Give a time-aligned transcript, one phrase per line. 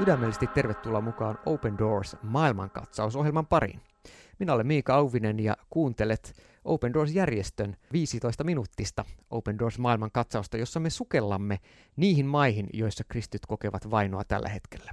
[0.00, 3.80] Sydämellisesti tervetuloa mukaan Open Doors maailmankatsausohjelman pariin.
[4.38, 6.32] Minä olen Miika Auvinen ja kuuntelet
[6.64, 11.58] Open Doors-järjestön 15 minuuttista Open Doors maailmankatsausta, jossa me sukellamme
[11.96, 14.92] niihin maihin, joissa kristyt kokevat vainoa tällä hetkellä.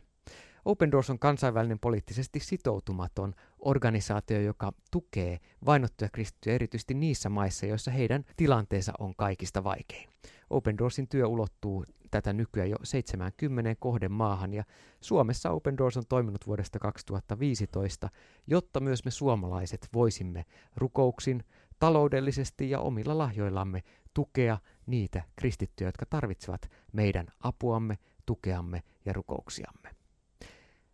[0.65, 7.91] Open Doors on kansainvälinen poliittisesti sitoutumaton organisaatio, joka tukee vainottuja kristittyjä erityisesti niissä maissa, joissa
[7.91, 10.09] heidän tilanteensa on kaikista vaikein.
[10.49, 14.63] Open Doorsin työ ulottuu tätä nykyään jo 70 kohden maahan ja
[15.01, 18.09] Suomessa Open Doors on toiminut vuodesta 2015,
[18.47, 21.43] jotta myös me suomalaiset voisimme rukouksin,
[21.79, 23.83] taloudellisesti ja omilla lahjoillamme
[24.13, 26.61] tukea niitä kristittyjä, jotka tarvitsevat
[26.93, 29.89] meidän apuamme, tukeamme ja rukouksiamme.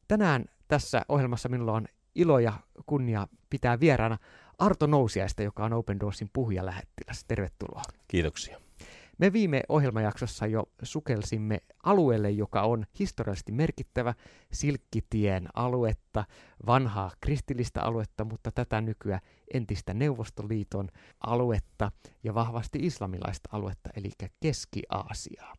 [0.07, 2.53] Tänään tässä ohjelmassa minulla on ilo ja
[2.85, 4.17] kunnia pitää vieraana
[4.59, 7.25] Arto Nousiaista, joka on Open Doorsin puhujalähettiläs.
[7.27, 7.81] Tervetuloa.
[8.07, 8.61] Kiitoksia.
[9.17, 14.13] Me viime ohjelmajaksossa jo sukelsimme alueelle, joka on historiallisesti merkittävä
[14.53, 16.25] Silkkitien aluetta,
[16.65, 19.21] vanhaa kristillistä aluetta, mutta tätä nykyään
[19.53, 20.89] entistä Neuvostoliiton
[21.27, 21.91] aluetta
[22.23, 25.53] ja vahvasti islamilaista aluetta, eli Keski-Aasiaa.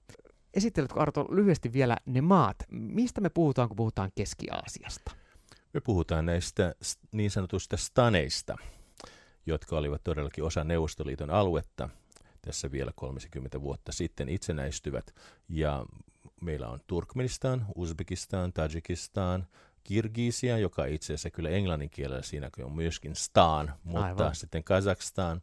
[0.55, 2.57] Esitteletkö Arto lyhyesti vielä ne maat?
[2.71, 5.13] Mistä me puhutaan, kun puhutaan Keski-Aasiasta?
[5.75, 6.75] Me puhutaan näistä
[7.13, 8.57] niin sanotusta staneista,
[9.47, 11.89] jotka olivat todellakin osa Neuvostoliiton aluetta.
[12.45, 15.15] Tässä vielä 30 vuotta sitten itsenäistyvät.
[15.49, 15.87] Ja
[16.41, 19.47] meillä on Turkmenistan, Uzbekistan, Tajikistan,
[19.85, 24.35] Kirgisia, joka itse asiassa kyllä englannin kielellä siinä on myöskin staan, mutta Aivan.
[24.35, 25.43] sitten Kazakstan.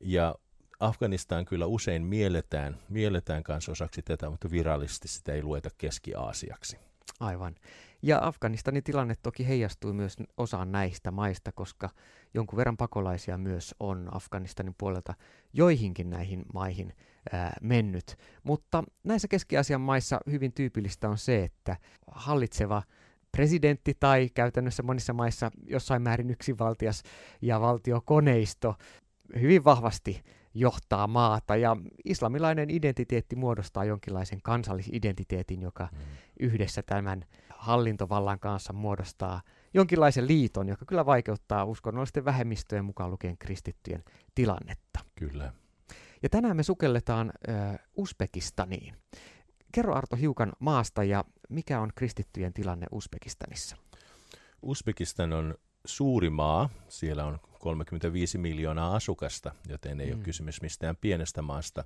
[0.00, 0.34] Ja
[0.80, 6.78] Afganistan kyllä usein mielletään, mielletään kanssa osaksi tätä, mutta virallisesti sitä ei lueta Keski-Aasiaksi.
[7.20, 7.54] Aivan.
[8.06, 11.90] Ja Afganistanin tilanne toki heijastui myös osaan näistä maista, koska
[12.34, 15.14] jonkun verran pakolaisia myös on Afganistanin puolelta
[15.52, 16.92] joihinkin näihin maihin
[17.32, 18.16] ää, mennyt.
[18.42, 21.76] Mutta näissä Keski-Aasian maissa hyvin tyypillistä on se, että
[22.10, 22.82] hallitseva
[23.32, 27.02] presidentti tai käytännössä monissa maissa jossain määrin yksinvaltias
[27.42, 28.74] ja valtiokoneisto
[29.40, 30.22] hyvin vahvasti
[30.54, 31.56] johtaa maata.
[31.56, 35.98] Ja islamilainen identiteetti muodostaa jonkinlaisen kansallisidentiteetin, joka mm.
[36.40, 37.24] yhdessä tämän
[37.64, 39.42] hallintovallan kanssa muodostaa
[39.74, 44.04] jonkinlaisen liiton, joka kyllä vaikeuttaa uskonnollisten vähemmistöjen mukaan lukien kristittyjen
[44.34, 45.00] tilannetta.
[45.14, 45.52] Kyllä.
[46.22, 48.94] Ja tänään me sukelletaan äh, Uzbekistaniin.
[49.72, 53.76] Kerro Arto hiukan maasta ja mikä on kristittyjen tilanne Uzbekistanissa?
[54.62, 55.54] Uzbekistan on
[55.84, 56.68] suuri maa.
[56.88, 60.16] Siellä on 35 miljoonaa asukasta, joten ei mm.
[60.16, 61.84] ole kysymys mistään pienestä maasta.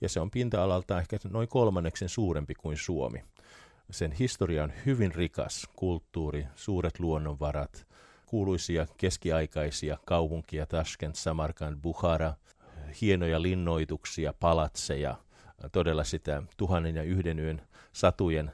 [0.00, 3.24] Ja se on pinta-alalta ehkä noin kolmanneksen suurempi kuin Suomi.
[3.90, 7.86] Sen historia on hyvin rikas, kulttuuri, suuret luonnonvarat,
[8.26, 12.34] kuuluisia keskiaikaisia kaupunkia, Tashkent, Samarkand, Bukhara,
[13.00, 15.16] hienoja linnoituksia, palatseja,
[15.72, 17.62] todella sitä tuhannen ja yhden yön
[17.92, 18.52] satujen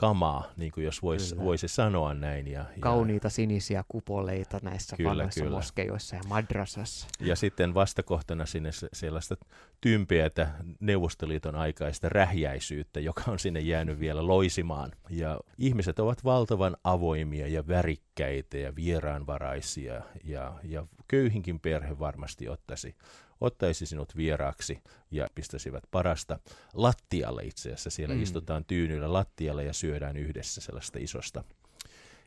[0.00, 2.48] kamaa, niin kuin jos voisi voisi sanoa näin.
[2.48, 5.56] Ja, ja Kauniita sinisiä kupoleita näissä kyllä, vanhoissa kyllä.
[5.56, 7.06] moskeijoissa ja madrasassa.
[7.20, 9.36] Ja sitten vastakohtana sinne sellaista
[9.80, 10.48] tympeätä
[10.80, 14.92] Neuvostoliiton aikaista rähjäisyyttä, joka on sinne jäänyt vielä loisimaan.
[15.10, 22.96] Ja ihmiset ovat valtavan avoimia ja värikkäitä ja vieraanvaraisia ja, ja köyhinkin perhe varmasti ottaisi
[23.40, 26.38] ottaisi sinut vieraaksi ja pistäisivät parasta
[26.74, 27.90] lattialle itse asiassa.
[27.90, 28.22] Siellä mm.
[28.22, 31.44] istutaan tyynyllä lattialle ja syödään yhdessä sellaista isosta,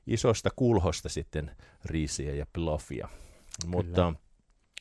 [0.08, 1.52] isosta kulhosta sitten
[1.86, 3.10] riisiä ja plofia.
[3.66, 4.14] Mutta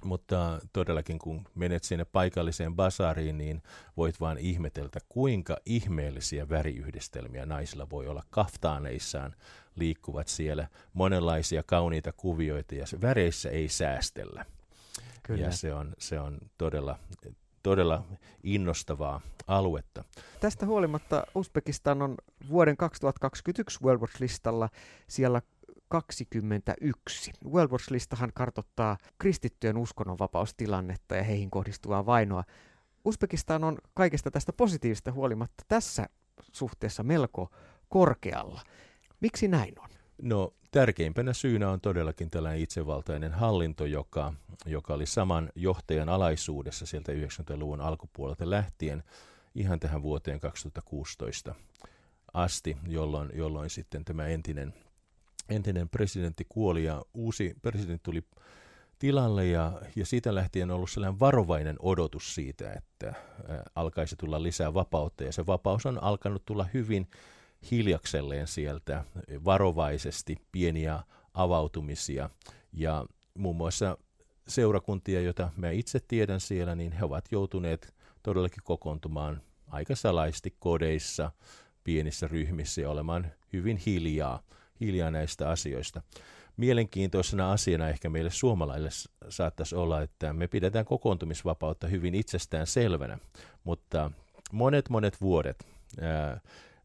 [0.05, 3.63] mutta todellakin kun menet sinne paikalliseen basariin, niin
[3.97, 9.35] voit vaan ihmetellä, kuinka ihmeellisiä väriyhdistelmiä naisilla voi olla kaftaaneissaan,
[9.77, 14.47] liikkuvat siellä monenlaisia kauniita kuvioita ja väreissä ei säästellä.
[15.31, 15.47] Kyllä.
[15.47, 16.99] Ja se on, se on todella,
[17.63, 18.05] todella
[18.43, 20.05] innostavaa aluetta.
[20.41, 22.15] Tästä huolimatta Uzbekistan on
[22.49, 24.69] vuoden 2021 World Watch-listalla
[25.09, 25.43] siellä
[25.89, 27.33] 21.
[27.45, 32.45] World Watch-listahan kartottaa kristittyjen uskonnonvapaustilannetta ja heihin kohdistuvaa vainoa.
[33.05, 36.07] Uzbekistan on kaikesta tästä positiivista huolimatta tässä
[36.53, 37.51] suhteessa melko
[37.89, 38.61] korkealla.
[39.21, 39.89] Miksi näin on?
[40.23, 44.35] No tärkeimpänä syynä on todellakin tällainen itsevaltainen hallinto, joka,
[44.67, 49.03] joka oli saman johtajan alaisuudessa sieltä 90-luvun alkupuolelta lähtien
[49.55, 51.55] ihan tähän vuoteen 2016
[52.35, 54.75] asti, jolloin, jolloin sitten tämä entinen,
[55.49, 58.25] entinen presidentti kuoli ja uusi presidentti tuli
[58.99, 63.15] tilalle ja, ja siitä lähtien on ollut sellainen varovainen odotus siitä, että ä,
[63.75, 67.09] alkaisi tulla lisää vapautta ja se vapaus on alkanut tulla hyvin
[67.71, 69.05] hiljakselleen sieltä
[69.45, 71.03] varovaisesti pieniä
[71.35, 72.31] avautumisia
[72.73, 73.99] ja muun muassa
[74.49, 81.33] seurakuntia, joita mä itse tiedän siellä, niin he ovat joutuneet todellakin kokoontumaan aika salaisti kodeissa,
[81.85, 84.43] pienissä ryhmissä ja olemaan hyvin hiljaa,
[84.81, 86.03] hiljaa näistä asioista.
[86.57, 88.91] Mielenkiintoisena asiana ehkä meille suomalaisille
[89.29, 93.19] saattaisi olla, että me pidetään kokoontumisvapautta hyvin itsestään selvänä,
[93.65, 94.11] mutta
[94.53, 95.67] monet monet vuodet
[96.01, 96.41] ää,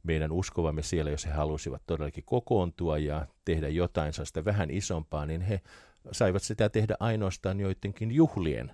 [0.06, 5.42] meidän uskovamme siellä, jos he halusivat todellakin kokoontua ja tehdä jotain sellaista vähän isompaa, niin
[5.42, 5.62] he
[6.12, 8.72] saivat sitä tehdä ainoastaan joidenkin juhlien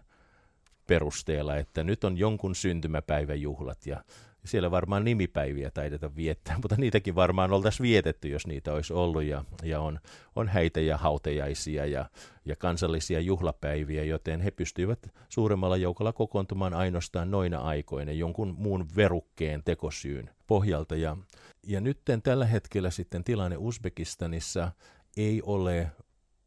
[0.88, 4.04] perusteella, että nyt on jonkun syntymäpäiväjuhlat ja
[4.46, 9.24] siellä varmaan nimipäiviä taideta viettää, mutta niitäkin varmaan oltaisiin vietetty, jos niitä olisi ollut.
[9.24, 10.00] Ja, ja on,
[10.36, 12.06] on häitä ja hautejaisia ja,
[12.46, 15.00] ja kansallisia juhlapäiviä, joten he pystyivät
[15.30, 20.96] suuremmalla joukolla kokoontumaan ainoastaan noina aikoina jonkun muun verukkeen tekosyyn pohjalta.
[20.96, 21.18] Ja,
[21.64, 24.72] ja nyt tällä hetkellä sitten tilanne Uzbekistanissa
[25.18, 25.92] ei ole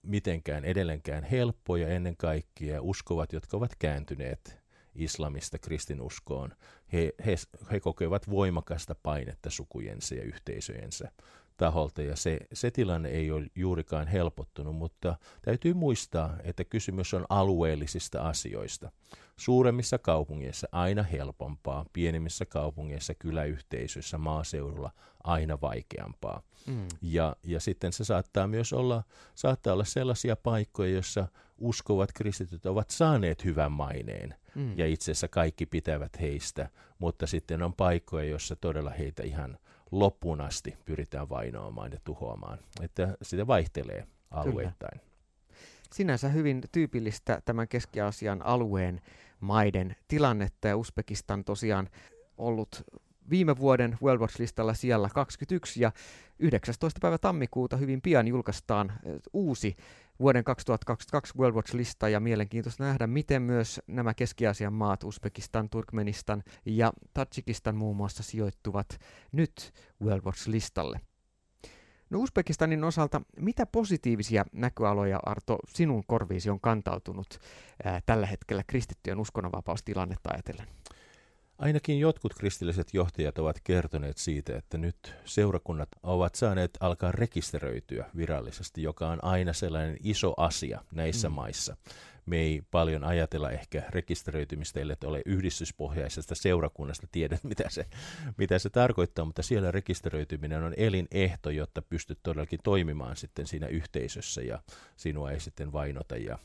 [0.02, 4.58] mitenkään edelleenkään helppo ja ennen kaikkea uskovat, jotka ovat kääntyneet
[4.94, 6.54] islamista kristinuskoon,
[6.92, 7.34] he, he,
[7.72, 11.10] he kokevat voimakasta painetta sukujensa ja yhteisöjensä
[11.56, 17.24] taholta ja se, se tilanne ei ole juurikaan helpottunut, mutta täytyy muistaa, että kysymys on
[17.28, 18.90] alueellisista asioista.
[19.36, 24.90] Suuremmissa kaupungeissa aina helpompaa, pienemmissä kaupungeissa, kyläyhteisöissä, maaseudulla
[25.24, 26.42] aina vaikeampaa.
[26.66, 26.88] Mm.
[27.02, 29.02] Ja, ja sitten se saattaa myös olla,
[29.34, 31.28] saattaa olla sellaisia paikkoja, joissa
[31.58, 34.78] uskovat kristityt ovat saaneet hyvän maineen mm.
[34.78, 36.68] ja itse asiassa kaikki pitävät heistä,
[36.98, 39.58] mutta sitten on paikkoja, joissa todella heitä ihan
[39.99, 42.58] loppuun asti pyritään vainoamaan ja tuhoamaan.
[42.81, 45.00] Että sitä vaihtelee alueittain.
[45.00, 45.14] Kyllä.
[45.93, 49.00] Sinänsä hyvin tyypillistä tämän Keski-Aasian alueen
[49.41, 51.91] maiden tilannetta ja Uzbekistan tosiaan
[52.38, 52.85] ollut
[53.31, 55.93] viime vuoden World Watch-listalla siellä 21 ja
[56.38, 57.00] 19.
[57.00, 58.93] päivä tammikuuta hyvin pian julkaistaan
[59.32, 59.76] uusi
[60.21, 66.93] vuoden 2022 World Watch-lista ja mielenkiintoista nähdä, miten myös nämä Keski-Aasian maat, Uzbekistan, Turkmenistan ja
[67.15, 68.99] Tajikistan muun muassa sijoittuvat
[69.32, 69.73] nyt
[70.03, 71.00] World Watch-listalle.
[72.11, 77.38] No Uzbekistanin osalta, mitä positiivisia näköaloja, Arto, sinun korviisi on kantautunut
[77.85, 80.67] ää, tällä hetkellä kristittyjen uskonnonvapaustilannetta ajatellen?
[81.58, 88.82] Ainakin jotkut kristilliset johtajat ovat kertoneet siitä, että nyt seurakunnat ovat saaneet alkaa rekisteröityä virallisesti,
[88.82, 91.34] joka on aina sellainen iso asia näissä mm.
[91.34, 91.76] maissa
[92.26, 97.87] me ei paljon ajatella ehkä rekisteröitymistä, ellei ole yhdistyspohjaisesta seurakunnasta tiedä, mitä se,
[98.38, 104.43] mitä se tarkoittaa, mutta siellä rekisteröityminen on elinehto, jotta pystyt todellakin toimimaan sitten siinä yhteisössä
[104.43, 104.59] ja
[104.97, 106.38] sinua ei sitten vainota ja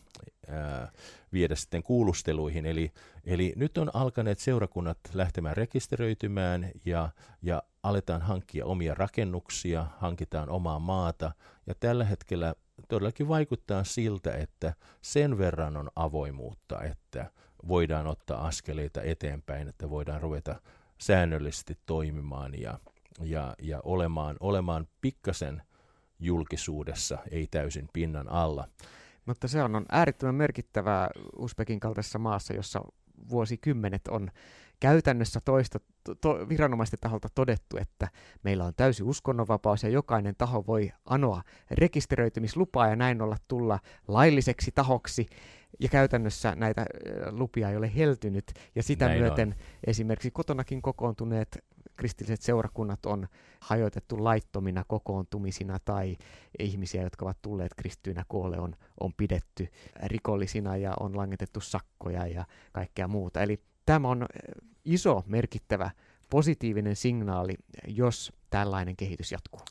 [0.47, 0.91] ää,
[1.33, 2.65] viedä sitten kuulusteluihin.
[2.65, 2.91] Eli,
[3.25, 7.09] eli nyt on alkaneet seurakunnat lähtemään rekisteröitymään ja,
[7.41, 11.31] ja aletaan hankkia omia rakennuksia, hankitaan omaa maata
[11.67, 12.55] ja tällä hetkellä
[12.89, 17.31] todellakin vaikuttaa siltä, että sen verran on avoimuutta, että
[17.67, 20.61] voidaan ottaa askeleita eteenpäin, että voidaan ruveta
[20.97, 22.79] säännöllisesti toimimaan ja,
[23.21, 25.61] ja, ja olemaan, olemaan pikkasen
[26.19, 28.67] julkisuudessa, ei täysin pinnan alla.
[29.25, 32.81] Mutta se on, on äärettömän merkittävää Uzbekin kaltaisessa maassa, jossa
[33.29, 34.31] vuosikymmenet on
[34.79, 35.79] käytännössä toista,
[36.21, 38.07] to, viranomaisten taholta todettu, että
[38.43, 41.41] meillä on täysi uskonnonvapaus ja jokainen taho voi anoa
[41.71, 45.27] rekisteröitymislupaa ja näin olla tulla lailliseksi tahoksi.
[45.79, 46.85] Ja käytännössä näitä
[47.31, 49.55] lupia ei ole heltynyt ja sitä näin myöten on.
[49.87, 51.63] esimerkiksi kotonakin kokoontuneet
[51.99, 53.27] kristilliset seurakunnat on
[53.59, 56.17] hajoitettu laittomina kokoontumisina tai
[56.59, 59.67] ihmisiä, jotka ovat tulleet kristyinä koolle, on, on pidetty
[60.03, 63.41] rikollisina ja on langetettu sakkoja ja kaikkea muuta.
[63.41, 64.25] Eli tämä on
[64.85, 65.91] iso, merkittävä,
[66.29, 67.53] positiivinen signaali,
[67.87, 69.61] jos tällainen kehitys jatkuu.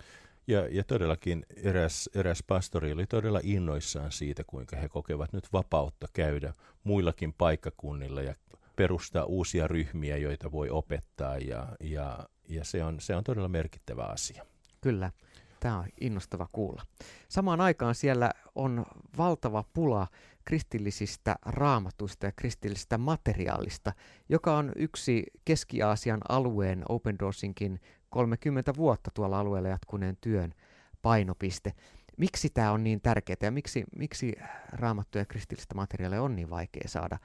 [0.47, 6.07] Ja, ja todellakin eräs, eräs pastori oli todella innoissaan siitä, kuinka he kokevat nyt vapautta
[6.13, 6.53] käydä
[6.85, 8.35] muillakin paikkakunnilla ja
[8.77, 14.03] perustaa uusia ryhmiä, joita voi opettaa ja, ja, ja se, on, se on todella merkittävä
[14.03, 14.45] asia.
[14.81, 15.11] Kyllä.
[15.61, 16.83] Tämä on innostava kuulla.
[17.29, 18.87] Samaan aikaan siellä on
[19.19, 20.07] valtava pula
[20.49, 23.93] kristillisistä raamatuista ja kristillisistä materiaalista,
[24.28, 30.55] joka on yksi Keski-Aasian alueen Open Doorsinkin 30 vuotta tuolla alueella jatkuneen työn
[31.02, 31.73] painopiste.
[32.17, 34.33] Miksi tämä on niin tärkeää ja miksi, miksi
[34.73, 37.19] raamattuja ja kristillistä materiaalia on niin vaikea saada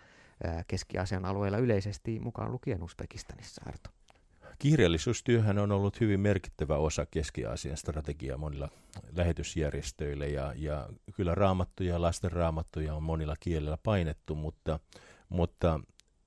[0.68, 3.90] Keski-Aasian alueella yleisesti mukaan lukien Uzbekistanissa, Arto?
[4.60, 8.70] Kirjallisuustyöhän on ollut hyvin merkittävä osa Keski-Aasian strategiaa monilla
[9.16, 14.80] lähetysjärjestöillä ja, ja kyllä raamattuja, lasten raamattuja on monilla kielillä painettu, mutta,
[15.30, 15.80] mutta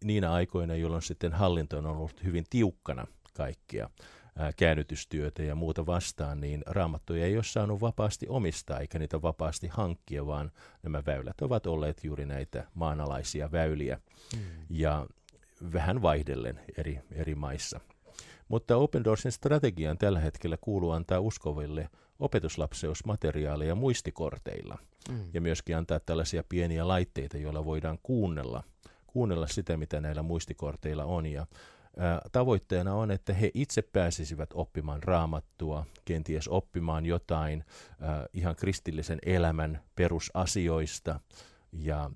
[0.04, 3.90] niinä aikoina, jolloin sitten hallinto on ollut hyvin tiukkana kaikkia
[4.38, 9.68] ää, käännytystyötä ja muuta vastaan, niin raamattuja ei ole saanut vapaasti omistaa eikä niitä vapaasti
[9.68, 10.52] hankkia, vaan
[10.82, 14.00] nämä väylät ovat olleet juuri näitä maanalaisia väyliä
[14.36, 14.40] mm.
[14.70, 15.06] ja
[15.72, 17.80] vähän vaihdellen eri, eri maissa.
[18.48, 25.20] Mutta Open Doorsin strategiaan tällä hetkellä kuuluu antaa uskoville opetuslapseusmateriaaleja muistikorteilla mm.
[25.34, 28.64] ja myöskin antaa tällaisia pieniä laitteita, joilla voidaan kuunnella,
[29.06, 31.26] kuunnella sitä, mitä näillä muistikorteilla on.
[31.26, 31.46] Ja
[32.32, 37.64] tavoitteena on, että he itse pääsisivät oppimaan raamattua, kenties oppimaan jotain
[38.32, 41.20] ihan kristillisen elämän perusasioista
[41.72, 42.10] ja,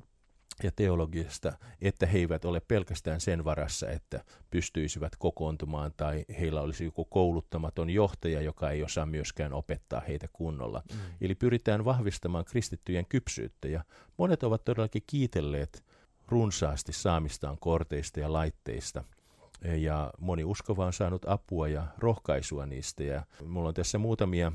[0.64, 6.84] ja teologiasta, että he eivät ole pelkästään sen varassa, että pystyisivät kokoontumaan tai heillä olisi
[6.84, 10.82] joku kouluttamaton johtaja, joka ei osaa myöskään opettaa heitä kunnolla.
[10.92, 10.98] Mm.
[11.20, 13.84] Eli pyritään vahvistamaan kristittyjen kypsyyttä ja
[14.18, 15.84] monet ovat todellakin kiitelleet
[16.28, 19.04] runsaasti saamistaan korteista ja laitteista–
[19.64, 23.02] ja moni uskova on saanut apua ja rohkaisua niistä.
[23.02, 24.52] Ja mulla on tässä muutamia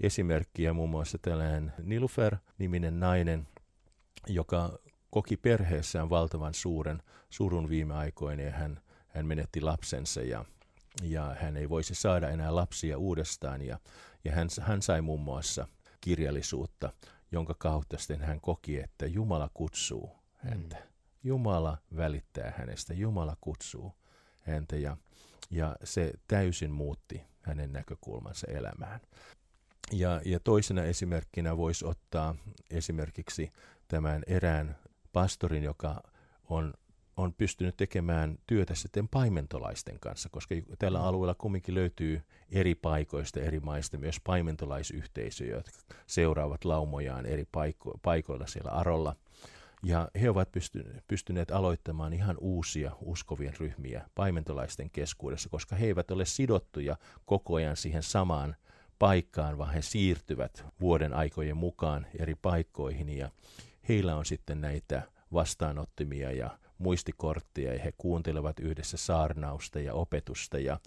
[0.00, 3.48] esimerkkiä, muun muassa tällainen Nilufer-niminen nainen,
[4.28, 4.78] joka
[5.14, 10.44] koki perheessään valtavan suuren surun viime aikoina ja hän, hän menetti lapsensa ja,
[11.02, 13.78] ja hän ei voisi saada enää lapsia uudestaan ja,
[14.24, 15.68] ja hän, hän sai muun muassa
[16.00, 16.92] kirjallisuutta,
[17.32, 20.76] jonka kautta sitten hän koki, että Jumala kutsuu häntä.
[20.76, 20.82] Mm.
[21.24, 23.92] Jumala välittää hänestä, Jumala kutsuu
[24.40, 24.96] häntä ja,
[25.50, 29.00] ja se täysin muutti hänen näkökulmansa elämään.
[29.92, 32.34] Ja, ja toisena esimerkkinä voisi ottaa
[32.70, 33.52] esimerkiksi
[33.88, 34.83] tämän erään
[35.14, 36.02] pastorin, joka
[36.48, 36.74] on,
[37.16, 41.04] on pystynyt tekemään työtä sitten paimentolaisten kanssa, koska tällä mm.
[41.04, 45.72] alueella kumminkin löytyy eri paikoista, eri maista myös paimentolaisyhteisöjä, jotka
[46.06, 49.16] seuraavat laumojaan eri paiko- paikoilla siellä Arolla.
[49.82, 50.48] Ja he ovat
[51.08, 57.76] pystyneet aloittamaan ihan uusia uskovien ryhmiä paimentolaisten keskuudessa, koska he eivät ole sidottuja koko ajan
[57.76, 58.56] siihen samaan
[58.98, 63.30] paikkaan, vaan he siirtyvät vuoden aikojen mukaan eri paikkoihin ja
[63.88, 70.80] heillä on sitten näitä vastaanottimia ja muistikortteja ja he kuuntelevat yhdessä saarnausta ja opetusta ja,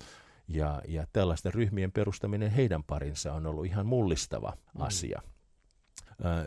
[0.48, 4.82] ja, ja tällaisten ryhmien perustaminen heidän parinsa on ollut ihan mullistava mm.
[4.82, 5.22] asia.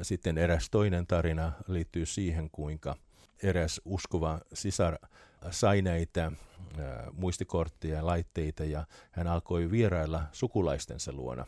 [0.03, 2.97] Sitten eräs toinen tarina liittyy siihen, kuinka
[3.43, 4.99] eräs uskova sisar
[5.51, 6.33] sai näitä
[7.13, 11.47] muistikortteja ja laitteita ja hän alkoi vierailla sukulaistensa luona.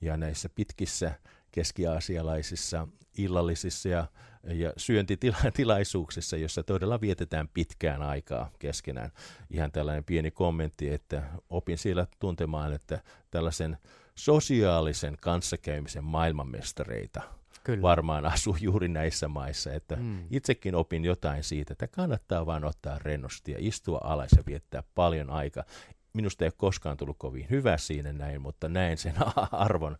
[0.00, 1.14] Ja näissä pitkissä
[1.52, 2.88] keskiaasialaisissa
[3.18, 4.06] illallisissa ja,
[4.44, 9.10] ja syöntitilaisuuksissa, jossa todella vietetään pitkään aikaa keskenään.
[9.50, 13.78] Ihan tällainen pieni kommentti, että opin siellä tuntemaan, että tällaisen
[14.14, 17.20] sosiaalisen kanssakäymisen maailmanmestareita–
[17.64, 17.82] Kyllä.
[17.82, 19.72] varmaan asuu juuri näissä maissa.
[19.72, 20.24] Että mm.
[20.30, 25.30] Itsekin opin jotain siitä, että kannattaa vain ottaa rennosti ja istua alas ja viettää paljon
[25.30, 25.64] aikaa.
[26.12, 29.14] Minusta ei ole koskaan tullut kovin hyvä siinä näin, mutta näen sen
[29.52, 29.98] arvon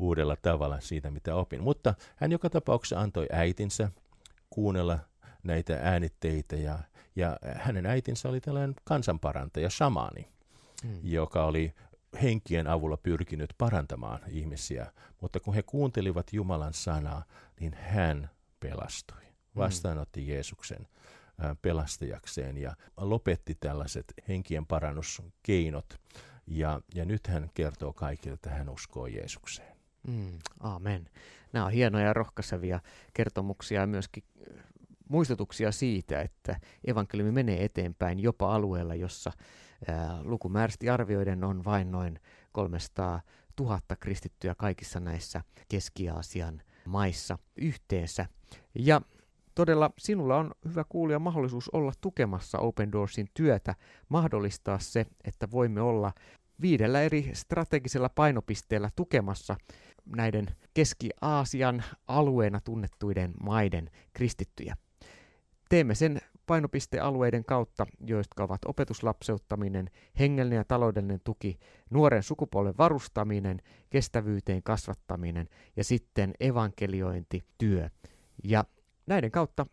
[0.00, 1.62] uudella tavalla siitä, mitä opin.
[1.62, 3.90] Mutta hän joka tapauksessa antoi äitinsä
[4.50, 4.98] kuunnella
[5.42, 6.78] näitä äänitteitä ja,
[7.16, 10.28] ja hänen äitinsä oli tällainen kansanparantaja, shamani,
[10.84, 11.00] mm.
[11.02, 11.74] joka oli
[12.22, 17.24] henkien avulla pyrkinyt parantamaan ihmisiä, mutta kun he kuuntelivat Jumalan sanaa,
[17.60, 18.30] niin hän
[18.60, 19.56] pelastui, mm.
[19.56, 20.88] vastaanotti Jeesuksen
[21.62, 26.00] pelastajakseen ja lopetti tällaiset henkien parannuskeinot.
[26.46, 29.69] Ja, ja nyt hän kertoo kaikille, että hän uskoo Jeesukseen.
[30.08, 31.06] Mm, amen.
[31.52, 32.80] Nämä on hienoja ja rohkaisevia
[33.14, 34.24] kertomuksia ja myöskin
[35.08, 39.32] muistutuksia siitä, että evankeliumi menee eteenpäin jopa alueella, jossa
[40.22, 42.20] lukumääräisesti arvioiden on vain noin
[42.52, 43.20] 300
[43.60, 48.26] 000 kristittyä kaikissa näissä Keski-Aasian maissa yhteensä.
[48.74, 49.00] Ja
[49.54, 53.74] todella sinulla on hyvä kuulija mahdollisuus olla tukemassa Open Doorsin työtä,
[54.08, 56.12] mahdollistaa se, että voimme olla
[56.60, 59.56] viidellä eri strategisella painopisteellä tukemassa
[60.16, 64.76] näiden Keski-Aasian alueena tunnettuiden maiden kristittyjä.
[65.68, 71.58] Teemme sen painopistealueiden kautta, jotka ovat opetuslapseuttaminen, hengellinen ja taloudellinen tuki,
[71.90, 77.88] nuoren sukupolven varustaminen, kestävyyteen kasvattaminen ja sitten evankeliointityö.
[78.44, 78.64] Ja
[79.06, 79.66] näiden kautta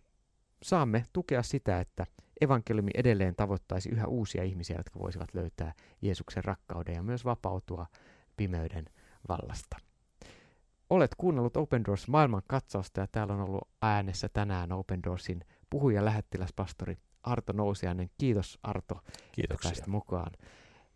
[0.63, 2.05] saamme tukea sitä, että
[2.41, 7.87] evankeliumi edelleen tavoittaisi yhä uusia ihmisiä, jotka voisivat löytää Jeesuksen rakkauden ja myös vapautua
[8.37, 8.85] pimeyden
[9.29, 9.86] vallasta.
[10.89, 16.05] Olet kuunnellut Open Doors maailman katsausta ja täällä on ollut äänessä tänään Open Doorsin puhuja
[16.05, 18.09] lähettiläspastori Arto Nousiainen.
[18.17, 19.01] Kiitos Arto,
[19.31, 19.71] Kiitoksia.
[19.71, 20.31] että mukaan.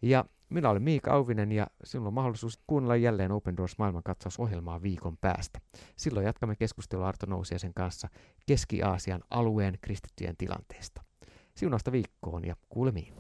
[0.02, 5.18] Ja minä olen Miika Auvinen ja sinulla on mahdollisuus kuunnella jälleen Open Doors maailmankatsausohjelmaa viikon
[5.18, 5.60] päästä.
[5.96, 8.10] Silloin jatkamme keskustelua Arto Nousiaisen kanssa
[8.46, 11.04] Keski-Aasian alueen kristittyjen tilanteesta.
[11.56, 13.14] Siunausta viikkoon ja kuulemiin.